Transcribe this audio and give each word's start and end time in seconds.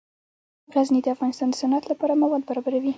غزني 0.75 0.99
د 1.03 1.07
افغانستان 1.15 1.47
د 1.51 1.55
صنعت 1.61 1.83
لپاره 1.91 2.19
مواد 2.21 2.41
برابروي. 2.49 2.89